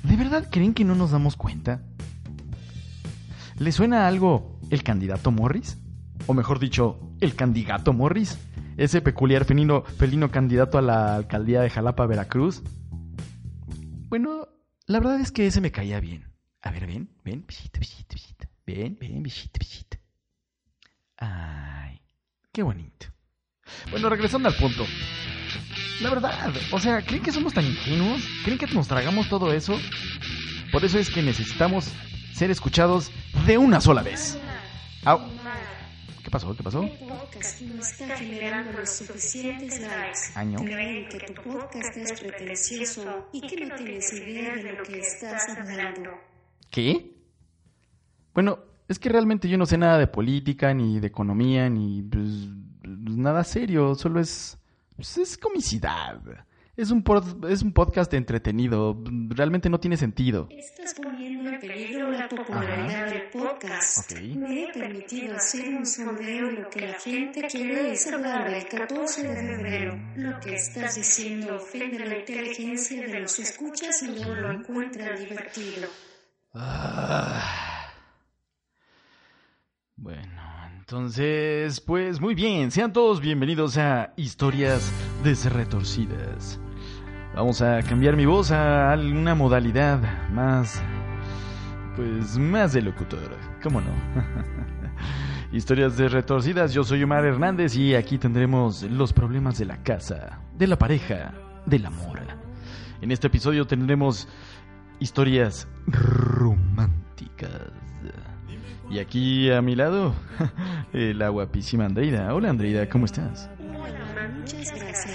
¿De 0.04 0.16
verdad 0.16 0.48
creen 0.52 0.76
que 0.76 0.86
no 0.86 0.94
nos 0.94 1.10
damos 1.10 1.36
cuenta? 1.36 1.82
¿Le 3.60 3.72
suena 3.72 4.08
algo 4.08 4.60
el 4.70 4.84
candidato 4.84 5.32
Morris? 5.32 5.78
O 6.28 6.34
mejor 6.34 6.60
dicho, 6.60 7.00
el 7.20 7.36
candidato 7.36 7.94
Morris. 7.94 8.38
Ese 8.78 9.02
peculiar 9.02 9.46
felino, 9.46 9.84
felino 9.84 10.32
candidato 10.32 10.78
a 10.78 10.82
la 10.82 11.16
alcaldía 11.16 11.62
de 11.62 11.70
Jalapa, 11.70 12.08
Veracruz. 12.08 12.64
bueno, 14.10 14.48
la 14.88 15.00
verdad 15.00 15.20
es 15.20 15.32
que 15.32 15.46
ese 15.46 15.62
me 15.62 15.72
caía 15.72 16.00
bien. 16.00 16.26
A 16.62 16.72
ver, 16.72 16.88
ven, 16.88 17.10
ven, 17.24 17.46
visita, 17.48 17.80
visita, 17.80 18.16
visita. 18.16 18.50
Ven, 18.66 18.98
ven, 19.00 19.22
visita, 19.22 19.60
visita. 19.60 19.98
Ay, 21.18 22.02
qué 22.52 22.64
bonito. 22.64 23.08
Bueno, 23.92 24.10
regresando 24.10 24.50
al 24.50 24.56
punto. 24.56 24.86
La 26.02 26.10
verdad, 26.10 26.52
o 26.72 26.80
sea, 26.80 27.02
¿creen 27.02 27.22
que 27.22 27.32
somos 27.32 27.54
tan 27.54 27.66
ingenuos? 27.66 28.24
¿Creen 28.44 28.58
que 28.58 28.68
nos 28.68 28.88
tragamos 28.88 29.30
todo 29.30 29.54
eso? 29.54 29.78
Por 30.72 30.84
eso 30.84 30.98
es 30.98 31.10
que 31.10 31.22
necesitamos 31.22 31.92
ser 32.34 32.52
escuchados 32.52 33.12
de 33.46 33.58
una 33.58 33.80
sola 33.82 34.04
vez. 34.04 34.38
Au. 35.06 35.20
¿Qué 36.24 36.32
pasó? 36.32 36.56
¿Qué 36.56 36.64
pasó? 36.64 36.84
El 36.84 36.90
podcast 37.08 37.62
no 37.62 37.82
está 37.82 38.18
generando 38.18 38.72
los 38.80 38.90
suficientes 38.90 39.82
likes. 39.82 40.20
Año. 40.36 40.58
Creen 40.60 41.08
que 41.10 41.20
tu 41.20 41.34
podcast 41.44 41.98
es 41.98 42.20
pretencioso 42.20 43.30
y 43.34 43.42
que 43.42 43.66
no 43.66 43.76
tienes 43.76 44.14
idea 44.14 44.56
de 44.56 44.74
lo 44.74 44.84
que 44.84 45.00
estás 45.00 45.50
hablando. 45.50 46.12
¿Qué? 46.72 47.12
Bueno, 48.34 48.60
es 48.88 48.98
que 49.00 49.10
realmente 49.10 49.48
yo 49.48 49.58
no 49.58 49.66
sé 49.66 49.78
nada 49.78 49.98
de 49.98 50.08
política, 50.08 50.74
ni 50.74 51.00
de 51.00 51.08
economía, 51.08 51.70
ni 51.70 52.02
pues, 52.02 52.48
nada 52.84 53.44
serio. 53.44 53.94
Solo 53.96 54.20
es. 54.20 54.58
pues, 54.96 55.18
es 55.18 55.38
comicidad. 55.38 56.20
Es 56.76 56.90
un, 56.90 57.04
pod- 57.04 57.48
es 57.52 57.62
un 57.62 57.74
podcast 57.74 58.12
entretenido. 58.14 58.98
Realmente 59.30 59.70
no 59.70 59.80
tiene 59.80 59.98
sentido. 59.98 60.48
Estás 60.50 60.96
popularidad 62.36 63.10
del 63.10 63.30
podcast. 63.30 64.12
Me 64.36 64.64
he 64.64 64.74
permitido 64.74 65.36
hacer 65.36 65.76
un 65.76 65.86
sondeo 65.86 66.52
y 66.52 66.58
lo 66.58 66.70
que 66.70 66.82
la 66.82 67.00
gente 67.00 67.48
quiere 67.48 67.94
es 67.94 68.12
hablar 68.12 68.50
del 68.50 68.68
14 68.68 69.28
de 69.28 69.36
febrero. 69.36 70.00
Lo 70.16 70.40
que 70.40 70.56
estás 70.56 70.96
diciendo 70.96 71.56
ofende 71.56 72.06
la 72.06 72.18
inteligencia 72.20 73.08
de 73.08 73.20
los 73.20 73.40
escuchas 73.40 74.02
y 74.04 74.22
no 74.22 74.34
lo 74.36 74.52
encuentran 74.52 75.18
divertido. 75.18 75.88
Ah. 76.54 77.92
Bueno, 79.96 80.42
entonces, 80.80 81.80
pues 81.80 82.20
muy 82.20 82.36
bien, 82.36 82.72
sean 82.72 82.92
todos 82.92 83.22
bienvenidos 83.22 83.78
a 83.78 84.14
Historias 84.18 84.92
Desretorcidas. 85.24 86.60
Vamos 87.36 87.64
a 87.64 87.82
cambiar 87.82 88.16
mi 88.16 88.28
voz 88.28 88.52
a 88.52 88.94
una 88.96 89.34
modalidad 89.34 90.30
más, 90.30 90.80
pues 91.96 92.38
más 92.38 92.74
de 92.74 92.82
locutor, 92.82 93.38
¿cómo 93.62 93.82
no? 93.82 93.92
Historias 95.52 95.98
Desretorcidas, 95.98 96.74
yo 96.74 96.84
soy 96.84 97.04
Omar 97.04 97.26
Hernández 97.26 97.76
y 97.76 97.94
aquí 97.94 98.18
tendremos 98.18 98.82
los 98.84 99.14
problemas 99.14 99.58
de 99.58 99.66
la 99.66 99.84
casa, 99.84 100.40
de 100.58 100.68
la 100.68 100.78
pareja, 100.78 101.34
del 101.66 101.86
amor. 101.86 102.22
En 103.02 103.12
este 103.12 103.28
episodio 103.28 103.66
tendremos 103.66 104.28
historias 105.00 105.68
románticas. 105.88 107.52
Y 108.90 109.00
aquí 109.00 109.52
a 109.52 109.62
mi 109.62 109.76
lado, 109.76 110.14
eh, 110.94 111.14
la 111.16 111.30
guapísima 111.30 111.86
Andreida. 111.86 112.34
Hola 112.34 112.50
Andreida, 112.50 112.88
¿cómo 112.88 113.06
estás? 113.06 113.50
Hola, 113.60 114.30
muchas 114.38 114.72
gracias. 114.74 115.13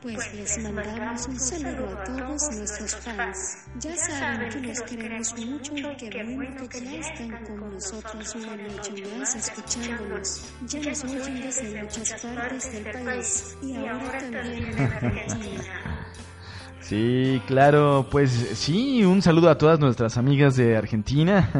Pues 0.00 0.32
les 0.32 0.58
mandamos 0.58 1.26
un 1.26 1.40
saludo 1.40 1.88
a 1.88 2.04
todos 2.04 2.56
nuestros 2.56 2.96
fans. 2.96 3.56
Ya 3.80 3.96
saben 3.96 4.48
que 4.48 4.60
los 4.60 4.82
queremos 4.82 5.36
mucho 5.36 5.76
y 5.76 5.96
que 5.96 6.24
bueno 6.24 6.68
que 6.68 6.80
ya 6.80 7.00
están 7.00 7.44
con 7.44 7.74
nosotros 7.74 8.34
una 8.36 8.56
noche 8.56 8.92
más 9.18 9.34
escuchándonos. 9.34 10.54
Ya 10.68 10.80
nos 10.80 11.02
oyen 11.02 11.40
desde 11.40 11.82
muchas 11.82 12.22
partes 12.22 12.72
del 12.72 12.92
país 12.92 13.56
y 13.60 13.74
ahora 13.74 14.18
también 14.18 14.66
en 14.66 14.80
Argentina. 14.80 16.06
Sí, 16.80 17.42
claro, 17.46 18.06
pues 18.10 18.30
sí, 18.30 19.04
un 19.04 19.20
saludo 19.20 19.50
a 19.50 19.58
todas 19.58 19.78
nuestras 19.78 20.16
amigas 20.16 20.56
de 20.56 20.76
Argentina. 20.76 21.50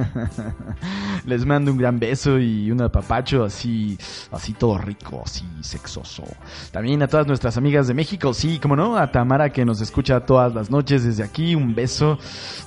Les 1.27 1.45
mando 1.45 1.71
un 1.71 1.77
gran 1.77 1.99
beso 1.99 2.39
y 2.39 2.71
un 2.71 2.81
apapacho 2.81 3.45
así, 3.45 3.99
así 4.33 4.55
todo 4.55 4.79
rico, 4.79 5.23
así 5.25 5.45
sexoso. 5.61 6.25
También 6.73 7.03
a 7.03 7.09
todas 7.09 7.27
nuestras 7.27 7.59
amigas 7.59 7.89
de 7.89 7.95
México, 7.95 8.33
sí, 8.33 8.59
como 8.59 8.75
no, 8.75 8.97
a 8.97 9.11
Tamara 9.11 9.51
que 9.51 9.67
nos 9.67 9.83
escucha 9.83 10.21
todas 10.21 10.55
las 10.55 10.71
noches 10.71 11.05
desde 11.05 11.25
aquí, 11.25 11.55
un 11.55 11.75
beso. 11.75 12.19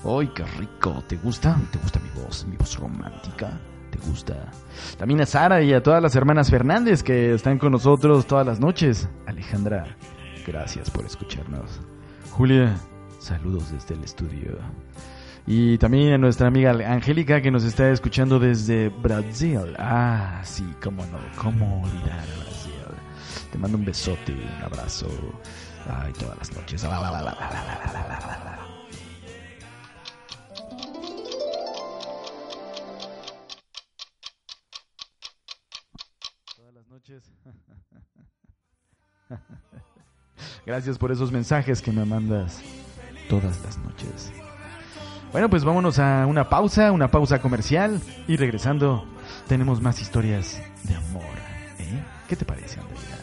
¡Ay, 0.05 0.29
qué 0.35 0.43
rico! 0.59 1.03
¿Te 1.07 1.17
gusta? 1.17 1.57
¿Te 1.71 1.79
gusta 1.79 1.99
mi 1.99 2.21
voz, 2.21 2.45
mi 2.45 2.57
voz 2.57 2.77
romántica? 2.77 3.59
¿Te 3.89 3.97
gusta? 4.07 4.51
También 4.99 5.21
a 5.21 5.25
Sara 5.25 5.63
y 5.63 5.73
a 5.73 5.81
todas 5.81 6.01
las 6.01 6.15
hermanas 6.15 6.51
Fernández 6.51 7.01
que 7.01 7.33
están 7.33 7.57
con 7.57 7.71
nosotros 7.71 8.27
todas 8.27 8.45
las 8.45 8.59
noches. 8.59 9.09
Alejandra, 9.25 9.97
gracias 10.45 10.91
por 10.91 11.05
escucharnos. 11.05 11.81
Julia, 12.31 12.75
saludos 13.19 13.71
desde 13.71 13.95
el 13.95 14.03
estudio. 14.03 14.57
Y 15.45 15.77
también 15.77 16.13
a 16.13 16.17
nuestra 16.17 16.47
amiga 16.47 16.71
Angélica 16.71 17.41
que 17.41 17.51
nos 17.51 17.63
está 17.63 17.91
escuchando 17.91 18.39
desde 18.39 18.89
Brasil. 18.89 19.75
Ah, 19.77 20.41
sí, 20.43 20.65
cómo 20.81 21.05
no, 21.07 21.19
cómo 21.35 21.83
olvidar 21.83 22.19
a 22.19 22.43
Brasil. 22.43 22.71
Te 23.51 23.57
mando 23.57 23.77
un 23.77 23.85
besote, 23.85 24.33
un 24.33 24.63
abrazo. 24.63 25.07
Ay, 25.89 26.13
todas 26.13 26.37
las 26.37 26.55
noches. 26.55 26.85
Gracias 40.65 40.97
por 40.97 41.11
esos 41.11 41.31
mensajes 41.31 41.81
que 41.81 41.91
me 41.91 42.05
mandas 42.05 42.61
todas 43.29 43.59
las 43.63 43.77
noches. 43.79 44.31
Bueno, 45.31 45.49
pues 45.49 45.63
vámonos 45.63 45.97
a 45.97 46.25
una 46.27 46.49
pausa, 46.49 46.91
una 46.91 47.09
pausa 47.09 47.41
comercial 47.41 48.01
y 48.27 48.35
regresando 48.35 49.05
tenemos 49.47 49.81
más 49.81 50.01
historias 50.01 50.61
de 50.83 50.95
amor. 50.95 51.23
¿eh? 51.79 52.03
¿Qué 52.27 52.35
te 52.35 52.45
parece, 52.45 52.79
Andrea? 52.79 53.17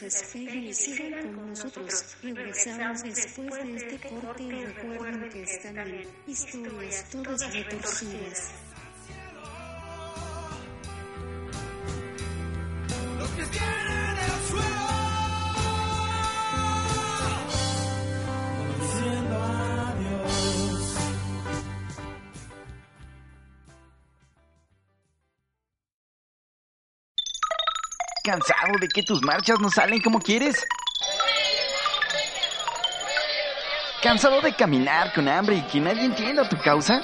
Despeguen 0.00 0.64
y 0.64 0.74
sigan 0.74 1.34
con 1.34 1.50
nosotros. 1.50 2.16
Regresamos 2.22 3.02
después 3.02 3.50
de 3.50 3.76
este 3.76 4.08
corte 4.08 4.42
y 4.42 4.64
recuerden 4.64 5.28
que 5.30 5.42
están 5.42 5.78
en 5.78 6.08
historias 6.26 7.04
todas 7.10 7.52
retorcidas. 7.52 8.52
¿Cansado 28.22 28.78
de 28.80 28.86
que 28.86 29.02
tus 29.02 29.20
marchas 29.20 29.58
no 29.58 29.68
salen 29.68 30.00
como 30.00 30.20
quieres? 30.20 30.64
¿Cansado 34.00 34.40
de 34.40 34.52
caminar 34.52 35.12
con 35.12 35.28
hambre 35.28 35.56
y 35.56 35.62
que 35.62 35.80
nadie 35.80 36.04
entienda 36.04 36.48
tu 36.48 36.56
causa? 36.58 37.02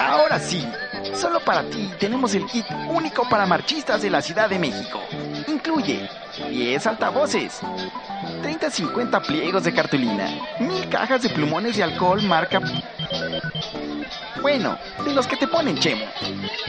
Ahora 0.00 0.40
sí, 0.40 0.66
solo 1.14 1.38
para 1.38 1.62
ti 1.70 1.88
tenemos 2.00 2.34
el 2.34 2.46
kit 2.46 2.66
único 2.88 3.28
para 3.28 3.46
marchistas 3.46 4.02
de 4.02 4.10
la 4.10 4.20
Ciudad 4.20 4.50
de 4.50 4.58
México. 4.58 5.00
Incluye 5.46 6.10
10 6.50 6.84
altavoces, 6.88 7.60
30-50 8.42 9.24
pliegos 9.24 9.62
de 9.62 9.72
cartulina, 9.72 10.28
1000 10.58 10.88
cajas 10.88 11.22
de 11.22 11.28
plumones 11.28 11.76
de 11.76 11.84
alcohol 11.84 12.20
marca... 12.22 12.60
Bueno, 14.40 14.76
de 15.04 15.14
los 15.14 15.28
que 15.28 15.36
te 15.36 15.46
ponen 15.46 15.78
chemo. 15.78 16.04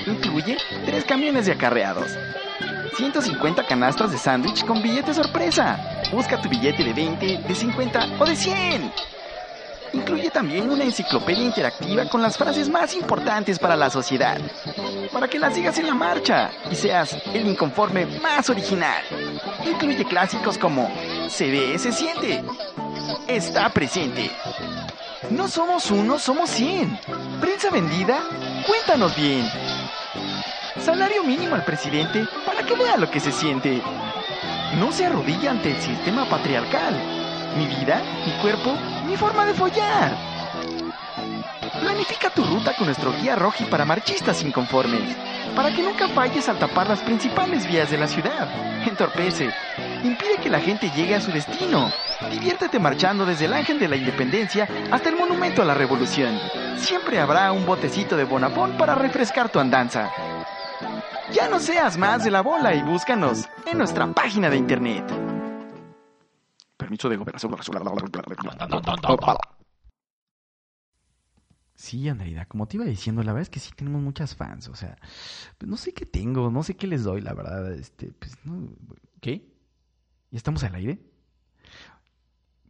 Incluye 0.05 0.57
3 0.85 1.05
camiones 1.05 1.47
de 1.47 1.53
acarreados, 1.53 2.15
150 2.93 3.65
canastas 3.65 4.11
de 4.11 4.17
sándwich 4.17 4.65
con 4.65 4.81
billete 4.81 5.13
sorpresa. 5.13 6.01
Busca 6.11 6.41
tu 6.41 6.49
billete 6.49 6.83
de 6.83 6.93
20, 6.93 7.37
de 7.39 7.55
50 7.55 8.07
o 8.19 8.25
de 8.25 8.35
100. 8.35 8.91
Incluye 9.93 10.29
también 10.31 10.69
una 10.69 10.83
enciclopedia 10.83 11.43
interactiva 11.43 12.09
con 12.09 12.21
las 12.21 12.37
frases 12.37 12.69
más 12.69 12.95
importantes 12.95 13.59
para 13.59 13.75
la 13.75 13.91
sociedad, 13.91 14.39
para 15.11 15.27
que 15.27 15.37
las 15.37 15.53
digas 15.53 15.77
en 15.77 15.87
la 15.87 15.93
marcha 15.93 16.49
y 16.71 16.75
seas 16.75 17.15
el 17.33 17.47
inconforme 17.47 18.05
más 18.05 18.49
original. 18.49 19.03
Incluye 19.65 20.03
clásicos 20.05 20.57
como 20.57 20.91
Se 21.29 21.49
ve, 21.51 21.77
se 21.77 21.91
siente, 21.91 22.43
Está 23.27 23.69
presente. 23.69 24.31
No 25.29 25.47
somos 25.47 25.91
uno, 25.91 26.19
somos 26.19 26.49
100. 26.51 26.99
Prensa 27.41 27.69
vendida, 27.69 28.21
cuéntanos 28.65 29.15
bien. 29.15 29.45
Salario 30.83 31.23
mínimo 31.23 31.55
al 31.55 31.63
presidente 31.63 32.27
para 32.45 32.61
que 32.65 32.75
vea 32.75 32.97
lo 32.97 33.09
que 33.09 33.21
se 33.21 33.31
siente. 33.31 33.81
No 34.77 34.91
se 34.91 35.05
arrodilla 35.05 35.51
ante 35.51 35.71
el 35.71 35.81
sistema 35.81 36.25
patriarcal. 36.25 36.93
Mi 37.57 37.67
vida, 37.67 38.01
mi 38.25 38.33
cuerpo, 38.41 38.75
mi 39.07 39.15
forma 39.15 39.45
de 39.45 39.53
follar. 39.53 40.11
Planifica 41.79 42.29
tu 42.31 42.43
ruta 42.43 42.75
con 42.75 42.87
nuestro 42.87 43.13
guía 43.13 43.37
roji 43.37 43.63
para 43.63 43.85
marchistas 43.85 44.43
inconformes. 44.43 45.15
Para 45.55 45.73
que 45.73 45.81
nunca 45.81 46.09
falles 46.09 46.49
al 46.49 46.59
tapar 46.59 46.89
las 46.89 46.99
principales 46.99 47.65
vías 47.65 47.89
de 47.89 47.97
la 47.97 48.07
ciudad. 48.09 48.49
Entorpece. 48.85 49.53
impide 50.03 50.35
que 50.43 50.49
la 50.49 50.59
gente 50.59 50.91
llegue 50.93 51.15
a 51.15 51.21
su 51.21 51.31
destino. 51.31 51.93
Diviértete 52.29 52.77
marchando 52.77 53.25
desde 53.25 53.45
el 53.45 53.53
Ángel 53.53 53.79
de 53.79 53.87
la 53.87 53.95
Independencia 53.95 54.67
hasta 54.91 55.07
el 55.07 55.15
Monumento 55.15 55.61
a 55.61 55.65
la 55.65 55.75
Revolución. 55.75 56.37
Siempre 56.77 57.21
habrá 57.21 57.53
un 57.53 57.65
botecito 57.65 58.17
de 58.17 58.25
Bonapón 58.25 58.75
para 58.77 58.95
refrescar 58.95 59.47
tu 59.47 59.59
andanza. 59.59 60.11
Ya 61.33 61.49
no 61.49 61.59
seas 61.59 61.97
más 61.97 62.23
de 62.23 62.29
la 62.29 62.41
bola 62.41 62.75
y 62.75 62.83
búscanos 62.83 63.49
en 63.65 63.79
nuestra 63.79 64.05
página 64.13 64.49
de 64.51 64.57
internet. 64.57 65.03
Permiso 66.77 67.09
de 67.09 67.17
cooperación. 67.17 67.55
Sí, 71.75 72.07
Andreida, 72.07 72.45
como 72.45 72.67
te 72.67 72.77
iba 72.77 72.85
diciendo, 72.85 73.23
la 73.23 73.33
verdad 73.33 73.41
es 73.41 73.49
que 73.49 73.59
sí 73.59 73.71
tenemos 73.75 74.01
muchas 74.01 74.35
fans, 74.35 74.69
o 74.69 74.75
sea, 74.75 74.95
pues 75.57 75.69
no 75.69 75.75
sé 75.75 75.93
qué 75.93 76.05
tengo, 76.05 76.51
no 76.51 76.61
sé 76.61 76.75
qué 76.75 76.87
les 76.87 77.03
doy, 77.03 77.19
la 77.19 77.33
verdad, 77.33 77.73
este, 77.73 78.11
pues 78.13 78.37
no, 78.45 78.69
¿qué? 79.19 79.51
¿Ya 80.29 80.37
estamos 80.37 80.63
al 80.63 80.75
aire? 80.75 80.99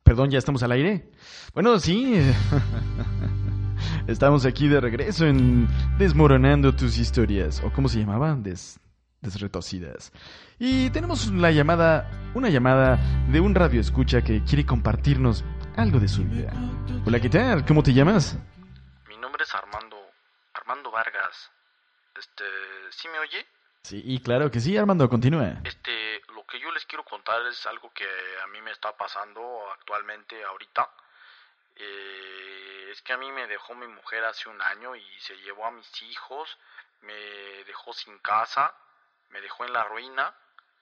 Perdón, 0.04 0.32
¿ya 0.32 0.40
estamos 0.40 0.64
al 0.64 0.72
aire? 0.72 1.12
Bueno, 1.54 1.80
sí, 1.80 2.16
estamos 4.08 4.46
aquí 4.46 4.68
de 4.68 4.82
regreso 4.82 5.26
en 5.26 5.68
Desmoronando 5.98 6.76
tus 6.76 6.98
historias, 6.98 7.62
o 7.64 7.72
¿cómo 7.72 7.88
se 7.88 8.00
llamaban? 8.00 8.44
Des, 8.44 8.80
desretocidas. 9.22 10.12
Y 10.60 10.90
tenemos 10.90 11.32
la 11.32 11.52
llamada, 11.52 12.10
una 12.34 12.50
llamada 12.50 12.98
de 13.30 13.40
un 13.40 13.56
radio 13.56 13.82
escucha 13.82 14.22
que 14.22 14.44
quiere 14.44 14.66
compartirnos 14.66 15.44
algo 15.76 16.00
de 16.00 16.08
su 16.08 16.24
vida. 16.24 16.52
Hola, 17.06 17.20
¿qué 17.20 17.30
tal? 17.30 17.66
¿Cómo 17.66 17.82
te 17.82 17.94
llamas? 17.94 18.38
Mi 19.08 19.18
nombre 19.18 19.44
es 19.44 19.56
Armando, 19.56 19.98
Armando 20.54 20.92
Vargas. 20.92 21.52
Este, 22.18 22.44
¿sí 22.92 23.08
me 23.08 23.20
oye? 23.20 23.46
Sí, 23.84 24.02
y 24.06 24.20
claro 24.20 24.50
que 24.52 24.60
sí, 24.60 24.78
Armando, 24.78 25.10
continúa. 25.10 25.62
Este, 25.64 26.22
lo 26.34 26.46
que 26.46 26.60
yo 26.60 26.72
les 26.72 26.86
quiero 26.86 27.04
contar 27.04 27.42
es 27.48 27.66
algo 27.66 27.92
que 27.94 28.06
a 28.44 28.48
mí 28.48 28.62
me 28.62 28.72
está 28.72 28.96
pasando 28.96 29.42
actualmente, 29.78 30.42
ahorita. 30.44 30.90
Eh, 31.76 32.03
que 33.04 33.14
a 33.14 33.18
mí 33.18 33.32
me 33.32 33.48
dejó 33.48 33.76
mi 33.76 33.88
mujer 33.88 34.24
hace 34.24 34.50
un 34.50 34.62
año 34.62 34.96
y 34.96 35.20
se 35.20 35.38
llevó 35.38 35.66
a 35.66 35.72
mis 35.72 36.02
hijos, 36.04 36.58
me 37.02 37.14
dejó 37.66 37.94
sin 37.94 38.18
casa, 38.20 38.74
me 39.30 39.42
dejó 39.42 39.66
en 39.66 39.74
la 39.74 39.84
ruina, 39.84 40.34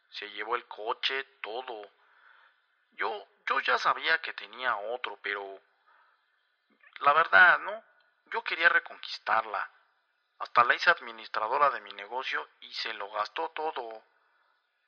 se 0.10 0.30
llevó 0.32 0.56
el 0.56 0.66
coche, 0.68 1.24
todo. 1.42 1.90
Yo, 2.94 3.28
yo 3.48 3.60
ya 3.62 3.78
sabía 3.78 4.22
que 4.22 4.34
tenía 4.34 4.76
otro, 4.76 5.18
pero 5.22 5.60
la 7.00 7.14
verdad, 7.14 7.60
¿no? 7.60 7.84
Yo 8.26 8.44
quería 8.44 8.70
reconquistarla. 8.70 9.70
Hasta 10.40 10.64
la 10.64 10.76
hice 10.76 10.90
administradora 10.90 11.70
de 11.70 11.82
mi 11.82 11.92
negocio 11.94 12.48
y 12.62 12.74
se 12.74 12.94
lo 12.94 13.12
gastó 13.12 13.50
todo. 13.50 14.04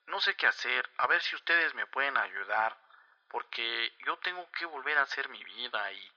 No 0.08 0.20
sé 0.20 0.36
qué 0.36 0.48
hacer, 0.48 0.90
a 0.98 1.08
ver 1.08 1.22
si 1.22 1.36
ustedes 1.36 1.74
me 1.74 1.88
pueden 1.88 2.18
ayudar, 2.18 2.78
porque 3.30 3.94
yo 4.06 4.18
tengo 4.18 4.52
que 4.52 4.66
volver 4.66 4.98
a 4.98 5.04
hacer 5.04 5.30
mi 5.30 5.44
vida 5.44 5.92
y 5.92 6.12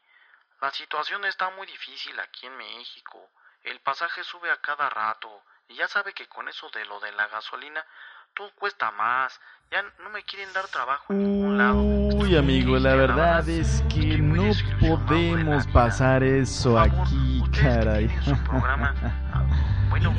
la 0.61 0.71
situación 0.73 1.25
está 1.25 1.51
muy 1.51 1.67
difícil 1.67 2.19
aquí 2.21 2.47
en 2.47 2.57
México. 2.57 3.19
El 3.65 3.81
pasaje 3.81 4.23
sube 4.25 4.51
a 4.51 4.57
cada 4.57 4.89
rato 4.89 5.29
y 5.69 5.75
ya 5.77 5.89
sabe 5.89 6.13
que 6.13 6.27
con 6.29 6.49
eso 6.49 6.69
de 6.71 6.85
lo 6.87 7.01
de 7.01 7.13
la 7.13 7.27
gasolina 7.29 7.85
todo 8.35 8.51
cuesta 8.55 8.91
más. 8.93 9.39
Ya 9.71 9.83
no 10.03 10.11
me 10.11 10.23
quieren 10.23 10.53
dar 10.53 10.69
trabajo 10.69 11.13
en 11.13 11.19
ningún 11.25 11.59
lado. 11.59 11.81
Uy, 11.83 12.37
amigo, 12.37 12.79
la 12.79 12.91
triste, 12.93 12.97
verdad 12.97 13.49
es 13.49 13.83
que 13.89 14.19
no 14.19 15.07
podemos 15.07 15.67
pasar 15.69 16.23
eso 16.23 16.75
Por 16.75 16.89
favor, 16.91 17.07
aquí, 17.07 17.43
caray. 17.61 18.07
tienen 18.07 18.25
su 18.25 18.45
programa, 18.45 18.95
ah, 19.33 19.43
bueno, 19.91 20.15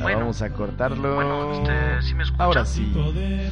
bueno, 0.00 0.18
Vamos 0.20 0.40
a 0.42 0.50
cortarlo. 0.52 1.16
bueno, 1.16 1.52
este, 1.52 2.02
¿sí 2.02 2.14
me 2.14 2.22
escuchan? 2.22 2.46
Ahora 2.46 2.64
sí. 2.64 2.92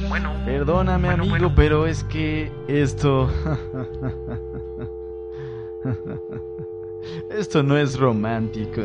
Bueno, 0.07 0.33
Perdóname, 0.45 1.09
amigo, 1.09 1.51
pero 1.53 1.85
es 1.85 2.03
que 2.05 2.51
esto. 2.67 3.27
Esto 7.31 7.63
no 7.63 7.77
es 7.77 7.97
romántico. 7.97 8.81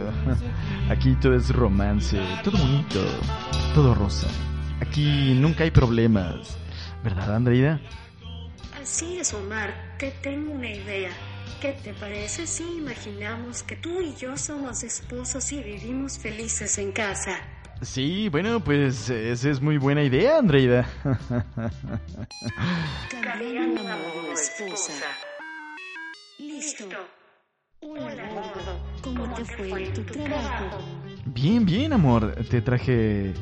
Aquí 0.89 1.15
todo 1.17 1.35
es 1.35 1.55
romance, 1.55 2.19
todo 2.43 2.59
bonito, 2.59 3.01
todo 3.75 3.95
rosa. 3.95 4.29
Aquí 4.81 5.35
nunca 5.35 5.65
hay 5.65 5.71
problemas. 5.71 6.57
¿Verdad, 7.03 7.35
Andreida? 7.35 7.81
Así 8.81 9.19
es, 9.19 9.35
Omar. 9.35 9.97
Te 9.99 10.11
tengo 10.23 10.53
una 10.53 10.71
idea. 10.71 11.11
¿Qué 11.61 11.73
te 11.73 11.95
parece 11.95 12.47
si 12.47 12.65
imaginamos 12.77 13.63
que 13.63 13.77
tú 13.77 14.01
y 14.01 14.15
yo 14.17 14.37
somos 14.37 14.83
esposos 14.83 15.51
y 15.53 15.63
vivimos 15.63 16.19
felices 16.19 16.77
en 16.79 16.93
casa? 16.93 17.39
Sí, 17.83 18.29
bueno, 18.29 18.63
pues 18.63 19.11
esa 19.11 19.51
es 19.51 19.61
muy 19.61 19.79
buena 19.79 20.03
idea, 20.03 20.39
Andreida. 20.39 20.87
Cambiando 23.11 23.81
a 23.89 24.33
esposa. 24.33 24.93
Listo. 26.39 26.85
Hola, 27.81 28.15
gordo. 28.29 28.81
¿Cómo 29.03 29.35
te 29.35 29.45
fue 29.45 29.87
tu 29.91 30.03
trabajo? 30.05 30.79
Bien, 31.27 31.65
bien, 31.65 31.93
amor. 31.93 32.35
Te 32.51 32.61
traje 32.63 33.33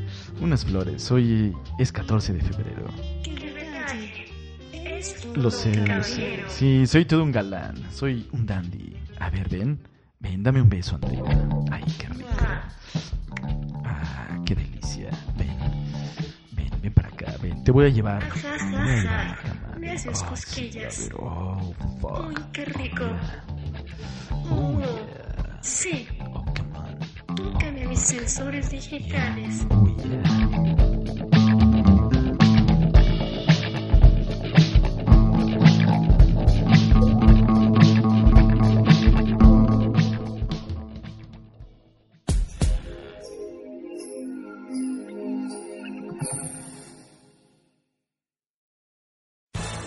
unas 0.40 0.64
flores. 0.64 1.10
Hoy 1.10 1.54
es 1.78 1.92
14 1.92 2.34
de 2.34 2.40
febrero. 2.42 2.86
¡Qué 3.22 3.34
detalle! 3.34 4.26
Es 4.72 5.20
todo 5.20 5.34
Lo 5.36 5.50
sé, 5.50 5.70
un 5.70 5.88
lo 5.88 6.02
sé. 6.02 6.16
caballero. 6.20 6.48
Sí, 6.50 6.86
soy 6.86 7.04
todo 7.04 7.22
un 7.22 7.32
galán. 7.32 7.76
Soy 7.92 8.28
un 8.32 8.46
dandy. 8.46 8.96
A 9.18 9.30
ver, 9.30 9.48
ven. 9.48 9.78
Ven, 10.20 10.42
dame 10.42 10.60
un 10.60 10.68
beso, 10.68 10.94
Andrea. 10.96 11.22
Ay, 11.70 11.84
qué 11.98 12.06
rico. 12.08 12.28
Ah, 13.84 14.38
qué 14.44 14.54
delicia. 14.54 15.10
Ven. 15.36 15.56
Ven, 16.52 16.70
ven 16.82 16.92
para 16.92 17.08
acá. 17.08 17.34
Ven. 17.42 17.62
Te 17.64 17.70
voy 17.72 17.86
a 17.86 17.88
llevar. 17.88 18.22
Te 18.22 18.40
voy 18.48 18.90
a 18.90 18.96
llevar 19.02 19.38
Me 19.92 19.98
sí, 19.98 20.24
cosquillas. 20.24 21.10
Oh. 21.18 21.74
Uy, 22.26 22.34
qué 22.52 22.64
rico. 22.64 23.04
Oh, 24.50 24.78
yeah. 24.80 25.58
Sí, 25.60 26.08
Oh, 26.20 26.44
on. 26.78 27.36
tócame 27.36 27.86
mis 27.86 28.00
sensores 28.00 28.70
digitales. 28.70 29.66